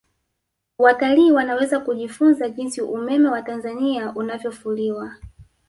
[0.79, 5.11] watalii wanaweza kujifunza jinsi umeme wa tanzania unavyofuliwa